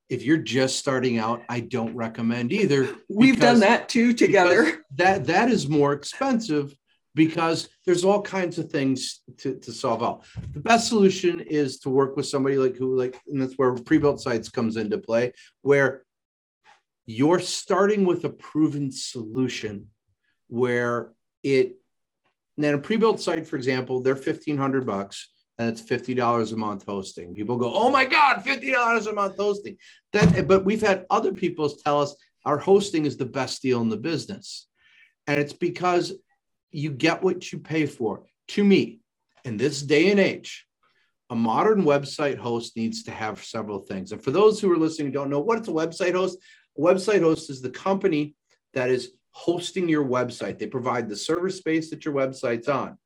[0.08, 2.88] if you're just starting out, I don't recommend either.
[3.08, 4.84] We've done that too together.
[4.96, 6.74] That that is more expensive
[7.14, 10.24] because there's all kinds of things to, to solve out.
[10.52, 14.20] The best solution is to work with somebody like who like, and that's where pre-built
[14.20, 16.02] sites comes into play, where
[17.06, 19.88] you're starting with a proven solution
[20.48, 21.76] where it
[22.58, 27.34] then a pre-built site, for example, they're 1500 bucks and it's $50 a month hosting.
[27.34, 29.78] People go, oh my God, $50 a month hosting.
[30.12, 32.14] That, but we've had other people tell us
[32.44, 34.68] our hosting is the best deal in the business.
[35.26, 36.12] And it's because
[36.70, 38.24] you get what you pay for.
[38.48, 39.00] To me,
[39.44, 40.66] in this day and age,
[41.30, 44.12] a modern website host needs to have several things.
[44.12, 46.38] And for those who are listening don't know what it's a website host,
[46.76, 48.34] a website host is the company
[48.74, 50.58] that is hosting your website.
[50.58, 52.98] They provide the server space that your website's on.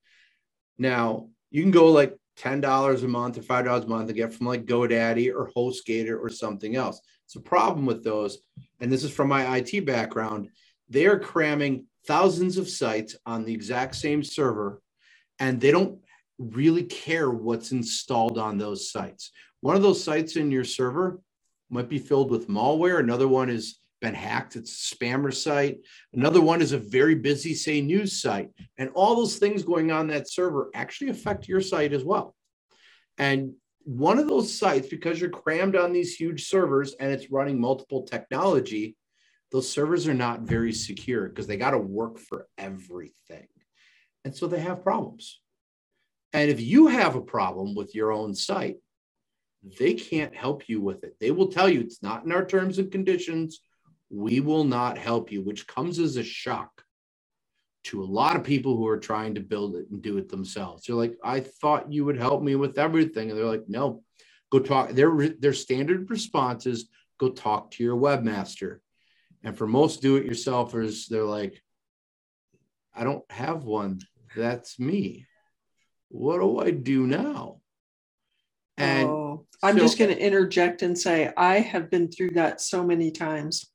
[0.79, 4.46] Now, you can go like $10 a month or $5 a month to get from
[4.46, 7.00] like GoDaddy or HostGator or something else.
[7.26, 8.38] It's a problem with those.
[8.81, 10.48] And this is from my IT background.
[10.88, 14.81] They are cramming thousands of sites on the exact same server,
[15.38, 15.98] and they don't
[16.38, 19.31] really care what's installed on those sites.
[19.61, 21.20] One of those sites in your server
[21.68, 22.98] might be filled with malware.
[22.98, 24.57] Another one has been hacked.
[24.57, 25.79] It's a spammer site.
[26.13, 28.51] Another one is a very busy, say, news site.
[28.79, 32.35] And all those things going on that server actually affect your site as well.
[33.19, 37.61] And one of those sites, because you're crammed on these huge servers and it's running
[37.61, 38.97] multiple technology,
[39.53, 43.47] those servers are not very secure because they got to work for everything.
[44.25, 45.41] And so they have problems.
[46.33, 48.77] And if you have a problem with your own site,
[49.79, 51.17] they can't help you with it.
[51.21, 53.61] They will tell you it's not in our terms and conditions.
[54.11, 56.85] We will not help you, which comes as a shock
[57.85, 60.85] to a lot of people who are trying to build it and do it themselves.
[60.85, 63.31] They're like, I thought you would help me with everything.
[63.31, 64.03] And they're like, no,
[64.51, 64.90] go talk.
[64.90, 68.79] Their, their standard response is go talk to your webmaster.
[69.42, 71.62] And for most do it yourselfers, they're like,
[72.94, 74.01] I don't have one.
[74.37, 75.27] That's me.
[76.09, 77.61] What do I do now?
[78.77, 82.61] And oh, I'm so, just going to interject and say, I have been through that
[82.61, 83.70] so many times.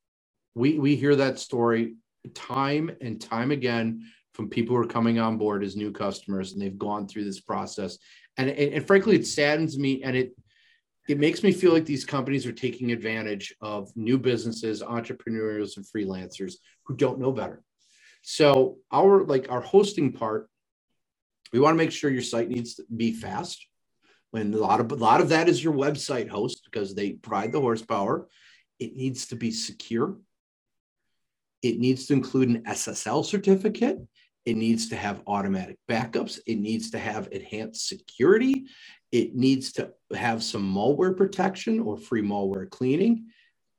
[0.56, 1.96] We, we hear that story
[2.34, 6.62] time and time again from people who are coming on board as new customers and
[6.62, 7.98] they've gone through this process.
[8.38, 10.36] And, and, and frankly, it saddens me and it,
[11.08, 15.86] it makes me feel like these companies are taking advantage of new businesses, entrepreneurs, and
[15.86, 17.62] freelancers who don't know better.
[18.24, 20.50] So our like our hosting part,
[21.54, 23.68] we want to make sure your site needs to be fast.
[24.32, 27.52] When a lot of a lot of that is your website host because they provide
[27.52, 28.28] the horsepower.
[28.80, 30.18] It needs to be secure.
[31.66, 33.98] It needs to include an SSL certificate.
[34.46, 36.40] It needs to have automatic backups.
[36.46, 38.66] It needs to have enhanced security.
[39.12, 43.30] It needs to have some malware protection or free malware cleaning.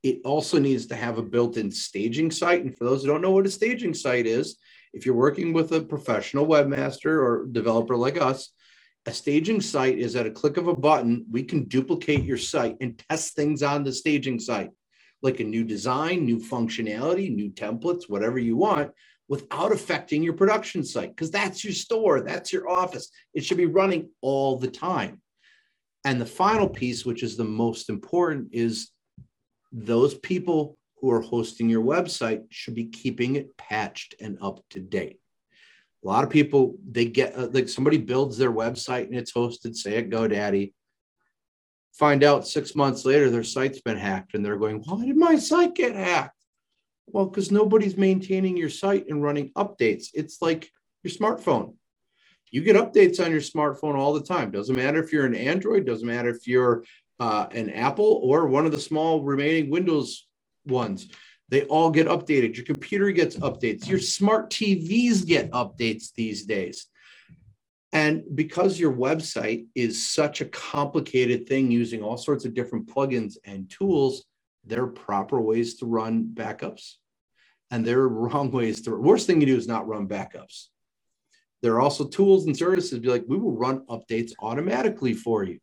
[0.02, 2.64] It also needs to have a built in staging site.
[2.64, 4.56] And for those who don't know what a staging site is,
[4.92, 8.50] if you're working with a professional webmaster or developer like us,
[9.06, 12.78] a staging site is at a click of a button, we can duplicate your site
[12.80, 14.70] and test things on the staging site,
[15.26, 18.92] like a new design, new functionality, new templates, whatever you want,
[19.28, 23.10] without affecting your production site, because that's your store, that's your office.
[23.34, 25.20] It should be running all the time.
[26.04, 28.92] And the final piece, which is the most important, is
[29.72, 34.80] those people who are hosting your website should be keeping it patched and up to
[34.80, 35.18] date.
[36.04, 39.74] A lot of people, they get uh, like somebody builds their website and it's hosted,
[39.74, 40.72] say at GoDaddy.
[41.98, 45.36] Find out six months later their site's been hacked and they're going, Why did my
[45.36, 46.36] site get hacked?
[47.06, 50.08] Well, because nobody's maintaining your site and running updates.
[50.12, 50.70] It's like
[51.02, 51.74] your smartphone.
[52.50, 54.50] You get updates on your smartphone all the time.
[54.50, 56.84] Doesn't matter if you're an Android, doesn't matter if you're
[57.18, 60.26] uh, an Apple or one of the small remaining Windows
[60.66, 61.08] ones.
[61.48, 62.56] They all get updated.
[62.56, 63.88] Your computer gets updates.
[63.88, 66.88] Your smart TVs get updates these days.
[67.96, 73.38] And because your website is such a complicated thing using all sorts of different plugins
[73.46, 74.26] and tools,
[74.66, 76.96] there are proper ways to run backups
[77.70, 80.66] and there are wrong ways to worst thing you do is not run backups.
[81.62, 85.58] There are also tools and services be like, we will run updates automatically for you.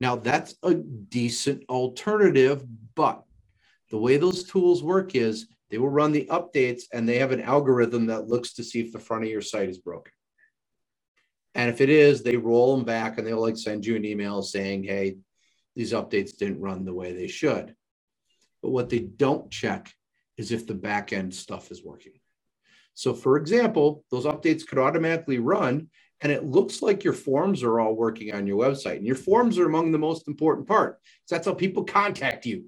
[0.00, 3.24] Now, that's a decent alternative, but
[3.90, 7.42] the way those tools work is they will run the updates and they have an
[7.42, 10.12] algorithm that looks to see if the front of your site is broken.
[11.54, 14.42] And if it is, they roll them back and they'll like send you an email
[14.42, 15.16] saying, hey,
[15.76, 17.74] these updates didn't run the way they should.
[18.62, 19.92] But what they don't check
[20.36, 22.12] is if the back end stuff is working.
[22.94, 25.88] So, for example, those updates could automatically run
[26.22, 29.58] and it looks like your forms are all working on your website and your forms
[29.58, 32.64] are among the most important part so that's how people contact you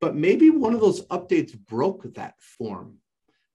[0.00, 2.96] but maybe one of those updates broke that form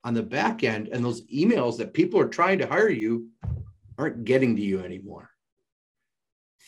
[0.04, 3.28] on the back end and those emails that people are trying to hire you
[4.02, 5.30] aren't getting to you anymore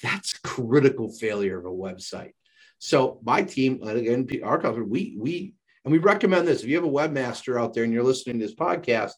[0.02, 2.34] that's critical failure of a website
[2.80, 5.54] so my team uh, again our company we we
[5.86, 8.46] and we recommend this if you have a webmaster out there and you're listening to
[8.46, 9.14] this podcast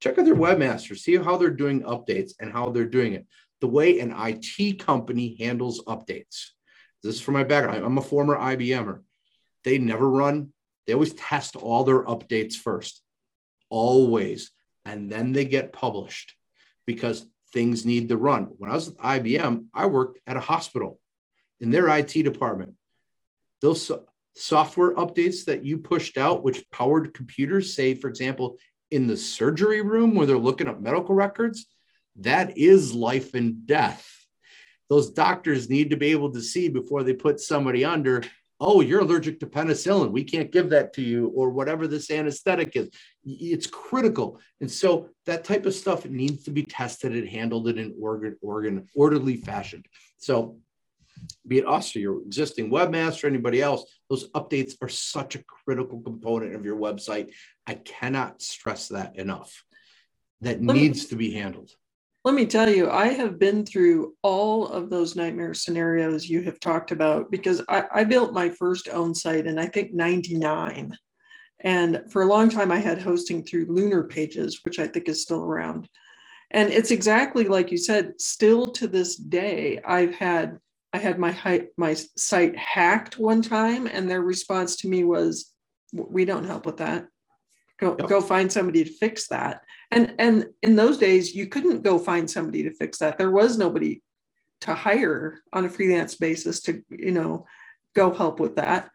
[0.00, 3.26] check out their webmaster, see how they're doing updates and how they're doing it.
[3.60, 6.50] The way an IT company handles updates.
[7.02, 7.84] This is from my background.
[7.84, 9.00] I'm a former IBMer.
[9.64, 10.52] They never run,
[10.86, 13.02] they always test all their updates first,
[13.70, 14.50] always.
[14.84, 16.34] And then they get published
[16.86, 17.26] because
[17.56, 18.48] things need to run.
[18.58, 21.00] When I was at IBM, I worked at a hospital
[21.58, 22.74] in their IT department.
[23.62, 23.90] Those
[24.34, 28.58] software updates that you pushed out, which powered computers, say, for example,
[28.90, 31.64] in the surgery room where they're looking up medical records,
[32.16, 34.06] that is life and death.
[34.90, 38.22] Those doctors need to be able to see before they put somebody under,
[38.60, 40.10] oh, you're allergic to penicillin.
[40.10, 42.88] We can't give that to you, or whatever this anesthetic is.
[43.24, 44.40] It's critical.
[44.60, 48.36] And so that type of stuff needs to be tested and handled in an organ,
[48.40, 49.82] organ orderly fashion.
[50.18, 50.58] So
[51.46, 55.44] be it us or your existing webmaster, or anybody else, those updates are such a
[55.44, 57.32] critical component of your website.
[57.66, 59.64] I cannot stress that enough.
[60.42, 61.70] That needs to be handled.
[62.26, 66.58] Let me tell you, I have been through all of those nightmare scenarios you have
[66.58, 70.98] talked about because I, I built my first own site in I think 99.
[71.60, 75.44] And for a long time, I had hosting through Lunarpages, which I think is still
[75.44, 75.88] around.
[76.50, 80.58] And it's exactly like you said, still to this day, I've had
[80.92, 85.52] I had my my site hacked one time, and their response to me was,
[85.92, 87.06] "We don't help with that.
[87.78, 88.08] Go yep.
[88.08, 92.30] go find somebody to fix that." and and in those days you couldn't go find
[92.30, 93.18] somebody to fix that.
[93.18, 94.02] There was nobody
[94.62, 97.46] to hire on a freelance basis to you know
[97.94, 98.90] go help with that.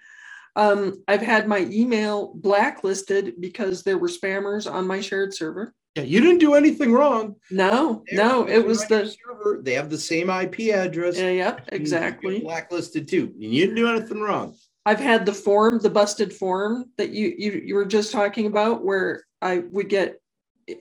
[0.55, 5.73] Um, i've had my email blacklisted because there were spammers on my shared server.
[5.95, 7.35] Yeah you didn't do anything wrong.
[7.49, 9.61] No They're no it was the server.
[9.61, 11.17] They have the same ip address.
[11.17, 12.41] Yeah yep exactly.
[12.41, 13.33] blacklisted too.
[13.37, 14.55] You didn't do anything wrong
[14.85, 18.83] I've had the form, the busted form that you, you you were just talking about,
[18.83, 20.19] where I would get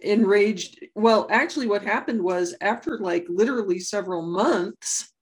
[0.02, 0.84] enraged.
[0.94, 5.12] Well, actually, what happened was after like literally several months,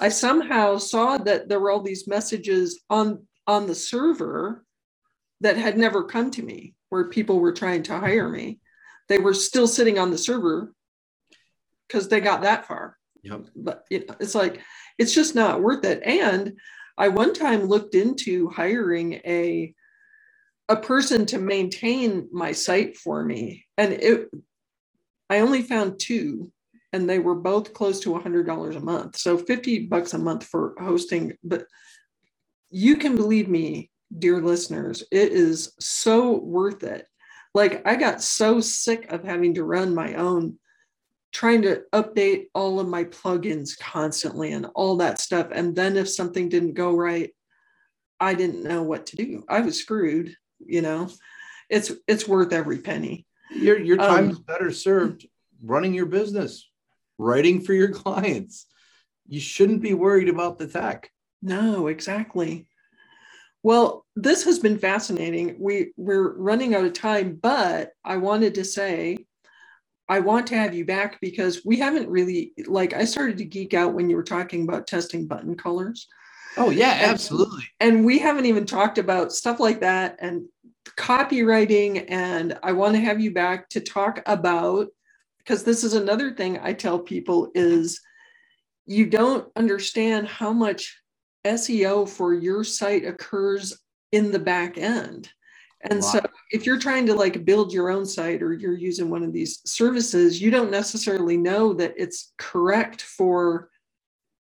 [0.00, 4.64] I somehow saw that there were all these messages on on the server
[5.40, 8.60] that had never come to me, where people were trying to hire me.
[9.08, 10.74] They were still sitting on the server
[11.86, 12.98] because they got that far.
[13.22, 13.46] Yep.
[13.56, 14.60] But you know, it's like
[14.98, 16.02] it's just not worth it.
[16.04, 16.58] And
[16.98, 19.72] I one time looked into hiring a
[20.68, 24.28] a person to maintain my site for me and it
[25.30, 26.52] i only found two
[26.92, 29.18] and they were both close to $100 a month.
[29.18, 31.64] So 50 bucks a month for hosting but
[32.70, 37.06] you can believe me dear listeners it is so worth it.
[37.54, 40.58] Like i got so sick of having to run my own
[41.32, 46.08] trying to update all of my plugins constantly and all that stuff and then if
[46.08, 47.30] something didn't go right
[48.20, 49.44] i didn't know what to do.
[49.48, 51.08] I was screwed you know?
[51.68, 53.26] It's it's worth every penny.
[53.50, 55.26] Your your time um, is better served
[55.62, 56.68] running your business
[57.18, 58.66] writing for your clients.
[59.26, 61.10] You shouldn't be worried about the tech.
[61.42, 62.68] No exactly.
[63.62, 65.56] Well this has been fascinating.
[65.58, 69.18] We we're running out of time but i wanted to say
[70.08, 73.74] I want to have you back because we haven't really like I started to geek
[73.74, 76.08] out when you were talking about testing button colors.
[76.56, 77.64] Oh yeah, absolutely.
[77.80, 80.46] And, and we haven't even talked about stuff like that and
[80.96, 82.06] copywriting.
[82.08, 84.88] And I want to have you back to talk about
[85.38, 88.00] because this is another thing I tell people is
[88.86, 91.00] you don't understand how much
[91.46, 93.78] SEO for your site occurs
[94.12, 95.30] in the back end.
[95.82, 96.20] And so
[96.50, 99.60] if you're trying to like build your own site or you're using one of these
[99.64, 103.70] services, you don't necessarily know that it's correct for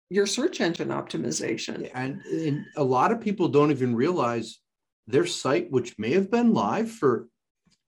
[0.09, 1.91] your search engine optimization.
[1.93, 4.59] And, and, a lot of people don't even realize
[5.05, 7.27] their site, which may have been live for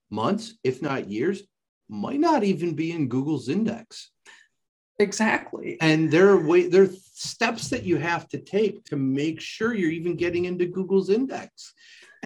[0.10, 1.44] months, if not years,
[1.88, 4.12] might not even be in Google's index.
[5.00, 5.78] Exactly.
[5.80, 9.74] And there are way there are steps that you have to take to make sure
[9.74, 11.74] you're even getting into Google's index.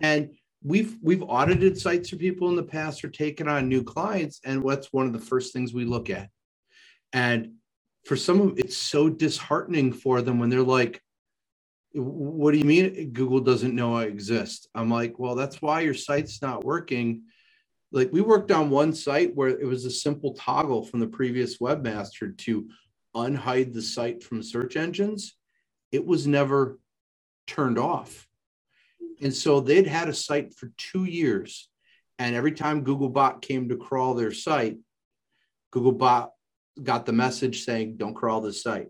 [0.01, 0.31] And
[0.63, 4.63] we've we've audited sites for people in the past or taken on new clients, and
[4.63, 6.29] what's one of the first things we look at.
[7.11, 7.53] And
[8.05, 11.01] for some of it's so disheartening for them when they're like
[11.95, 14.67] what do you mean google doesn't know i exist?
[14.73, 17.23] I'm like well that's why your site's not working.
[17.91, 21.59] Like we worked on one site where it was a simple toggle from the previous
[21.59, 22.67] webmaster to
[23.15, 25.35] unhide the site from search engines.
[25.91, 26.79] It was never
[27.45, 28.27] turned off
[29.23, 31.69] and so they'd had a site for two years
[32.19, 34.77] and every time googlebot came to crawl their site
[35.73, 36.29] googlebot
[36.81, 38.87] got the message saying, don't crawl this site.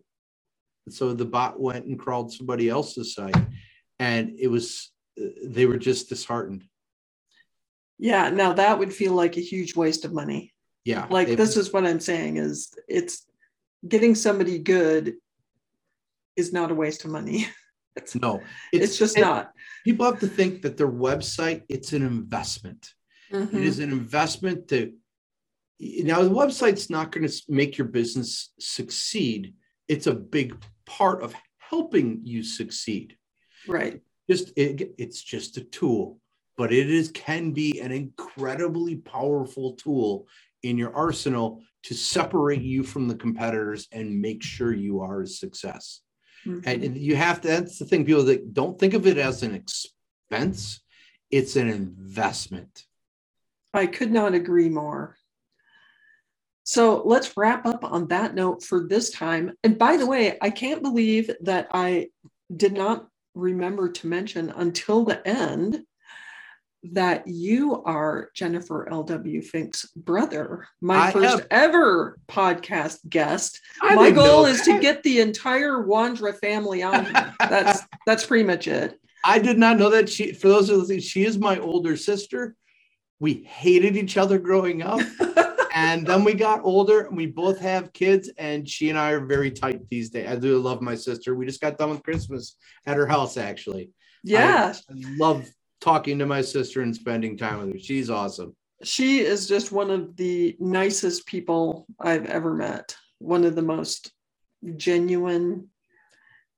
[0.85, 3.35] And so the bot went and crawled somebody else's site.
[3.99, 4.91] And it was,
[5.43, 6.63] they were just disheartened.
[7.99, 8.29] Yeah.
[8.29, 10.53] Now that would feel like a huge waste of money.
[10.83, 11.07] Yeah.
[11.09, 13.25] Like it, this is what I'm saying is it's
[13.87, 15.15] getting somebody good
[16.35, 17.47] is not a waste of money.
[17.95, 19.51] It's, no, it's, it's just not.
[19.83, 22.93] People have to think that their website, it's an investment.
[23.31, 23.57] Mm-hmm.
[23.57, 24.93] It is an investment to
[25.79, 29.53] now the website's not going to make your business succeed
[29.87, 30.55] it's a big
[30.85, 33.17] part of helping you succeed
[33.67, 36.19] right just it, it's just a tool
[36.57, 40.27] but it is can be an incredibly powerful tool
[40.61, 45.27] in your arsenal to separate you from the competitors and make sure you are a
[45.27, 46.01] success
[46.45, 46.59] mm-hmm.
[46.65, 49.43] and, and you have to that's the thing people that don't think of it as
[49.43, 50.81] an expense
[51.31, 52.85] it's an investment
[53.73, 55.17] i could not agree more
[56.63, 59.51] so let's wrap up on that note for this time.
[59.63, 62.07] And by the way, I can't believe that I
[62.55, 65.83] did not remember to mention until the end
[66.91, 69.41] that you are Jennifer L.W.
[69.41, 73.59] Fink's brother, my I first have- ever podcast guest.
[73.81, 77.33] I my goal is to get the entire Wondra family on here.
[77.39, 78.99] That's that's pretty much it.
[79.25, 80.33] I did not know that she.
[80.33, 82.55] For those of listening, she is my older sister.
[83.19, 84.99] We hated each other growing up,
[85.73, 88.29] and then we got older, and we both have kids.
[88.37, 90.27] And she and I are very tight these days.
[90.29, 91.33] I do love my sister.
[91.35, 93.91] We just got done with Christmas at her house, actually.
[94.23, 95.49] yeah, I love
[95.83, 97.79] talking to my sister and spending time with her.
[97.79, 98.55] She's awesome.
[98.83, 102.95] she is just one of the nicest people I've ever met.
[103.19, 104.11] One of the most
[104.77, 105.69] genuine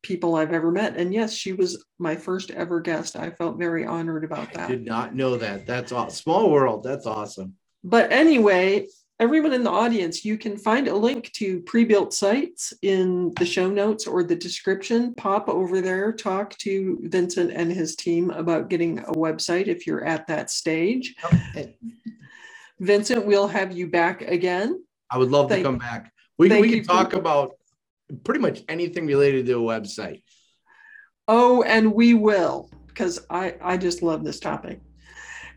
[0.03, 0.95] people I've ever met.
[0.95, 3.15] And yes, she was my first ever guest.
[3.15, 4.69] I felt very honored about that.
[4.69, 5.65] I did not know that.
[5.65, 6.09] That's all.
[6.11, 6.83] Small world.
[6.83, 7.55] That's awesome.
[7.83, 8.87] But anyway,
[9.19, 13.69] everyone in the audience, you can find a link to pre-built sites in the show
[13.69, 15.13] notes or the description.
[15.15, 20.03] Pop over there, talk to Vincent and his team about getting a website if you're
[20.03, 21.15] at that stage.
[22.79, 24.83] Vincent, we'll have you back again.
[25.09, 26.11] I would love Thank- to come back.
[26.37, 27.53] We, we you can for- talk about
[28.25, 30.21] pretty much anything related to a website.
[31.27, 34.81] Oh, and we will, because I, I just love this topic.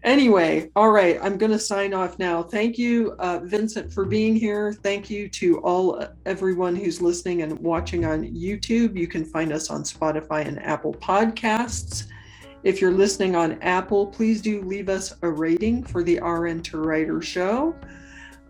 [0.05, 2.43] Anyway, all right, I'm going to sign off now.
[2.43, 4.73] Thank you, uh, Vincent, for being here.
[4.73, 8.97] Thank you to all everyone who's listening and watching on YouTube.
[8.97, 12.07] You can find us on Spotify and Apple Podcasts.
[12.63, 17.75] If you're listening on Apple, please do leave us a rating for the RN2writer show.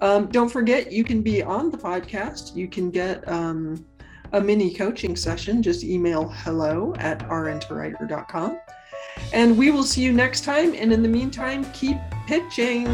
[0.01, 2.55] Um, don't forget, you can be on the podcast.
[2.55, 3.85] You can get um,
[4.33, 5.63] a mini coaching session.
[5.63, 8.59] Just email hello at rn2writer.com.
[9.33, 10.75] And we will see you next time.
[10.75, 12.87] And in the meantime, keep pitching.